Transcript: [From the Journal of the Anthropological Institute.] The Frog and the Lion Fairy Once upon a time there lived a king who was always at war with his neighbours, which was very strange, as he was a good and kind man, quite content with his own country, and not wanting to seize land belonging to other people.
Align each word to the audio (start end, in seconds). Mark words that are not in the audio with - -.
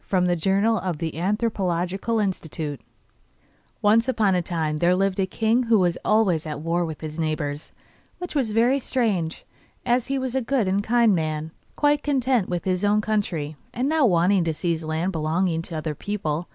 [From 0.03 0.25
the 0.25 0.35
Journal 0.35 0.79
of 0.79 0.97
the 0.97 1.15
Anthropological 1.19 2.19
Institute.] 2.19 2.79
The 2.79 2.85
Frog 2.85 3.07
and 3.13 3.21
the 3.21 3.25
Lion 3.27 3.77
Fairy 3.77 3.93
Once 3.95 4.07
upon 4.09 4.33
a 4.33 4.41
time 4.41 4.77
there 4.77 4.95
lived 4.95 5.19
a 5.19 5.27
king 5.27 5.61
who 5.65 5.77
was 5.77 5.95
always 6.03 6.47
at 6.47 6.59
war 6.59 6.83
with 6.83 7.01
his 7.01 7.19
neighbours, 7.19 7.71
which 8.17 8.33
was 8.33 8.51
very 8.51 8.79
strange, 8.79 9.45
as 9.85 10.07
he 10.07 10.17
was 10.17 10.33
a 10.33 10.41
good 10.41 10.67
and 10.67 10.81
kind 10.83 11.13
man, 11.15 11.51
quite 11.75 12.01
content 12.01 12.49
with 12.49 12.65
his 12.65 12.83
own 12.83 12.99
country, 12.99 13.55
and 13.75 13.87
not 13.87 14.09
wanting 14.09 14.43
to 14.45 14.55
seize 14.55 14.83
land 14.83 15.11
belonging 15.11 15.61
to 15.61 15.75
other 15.77 15.93
people. 15.93 16.47